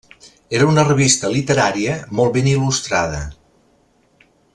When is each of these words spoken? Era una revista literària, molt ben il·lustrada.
Era 0.59 0.69
una 0.69 0.85
revista 0.85 1.29
literària, 1.35 1.99
molt 2.21 2.33
ben 2.39 2.49
il·lustrada. 2.53 3.21